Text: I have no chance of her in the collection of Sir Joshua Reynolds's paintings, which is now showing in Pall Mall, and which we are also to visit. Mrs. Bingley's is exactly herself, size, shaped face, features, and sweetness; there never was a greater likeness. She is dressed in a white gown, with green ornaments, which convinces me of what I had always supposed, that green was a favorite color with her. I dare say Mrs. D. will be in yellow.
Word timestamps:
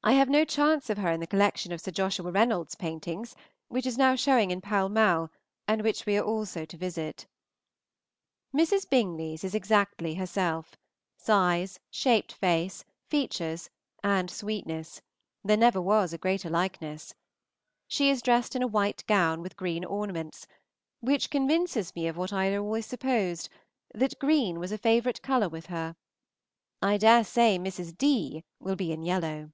I 0.00 0.12
have 0.12 0.30
no 0.30 0.46
chance 0.46 0.88
of 0.88 0.96
her 0.96 1.12
in 1.12 1.20
the 1.20 1.26
collection 1.26 1.70
of 1.70 1.82
Sir 1.82 1.90
Joshua 1.90 2.30
Reynolds's 2.32 2.76
paintings, 2.76 3.36
which 3.68 3.84
is 3.84 3.98
now 3.98 4.14
showing 4.16 4.50
in 4.50 4.62
Pall 4.62 4.88
Mall, 4.88 5.28
and 5.66 5.82
which 5.82 6.06
we 6.06 6.16
are 6.16 6.24
also 6.24 6.64
to 6.64 6.76
visit. 6.78 7.26
Mrs. 8.54 8.88
Bingley's 8.88 9.44
is 9.44 9.54
exactly 9.54 10.14
herself, 10.14 10.76
size, 11.18 11.78
shaped 11.90 12.32
face, 12.32 12.86
features, 13.06 13.68
and 14.02 14.30
sweetness; 14.30 15.02
there 15.44 15.58
never 15.58 15.78
was 15.78 16.14
a 16.14 16.18
greater 16.18 16.48
likeness. 16.48 17.14
She 17.86 18.08
is 18.08 18.22
dressed 18.22 18.56
in 18.56 18.62
a 18.62 18.66
white 18.66 19.04
gown, 19.06 19.42
with 19.42 19.58
green 19.58 19.84
ornaments, 19.84 20.46
which 21.00 21.28
convinces 21.28 21.94
me 21.94 22.08
of 22.08 22.16
what 22.16 22.32
I 22.32 22.46
had 22.46 22.58
always 22.58 22.86
supposed, 22.86 23.50
that 23.92 24.18
green 24.18 24.58
was 24.58 24.72
a 24.72 24.78
favorite 24.78 25.20
color 25.20 25.50
with 25.50 25.66
her. 25.66 25.96
I 26.80 26.96
dare 26.96 27.24
say 27.24 27.58
Mrs. 27.58 27.94
D. 27.94 28.42
will 28.58 28.74
be 28.76 28.90
in 28.90 29.02
yellow. 29.02 29.50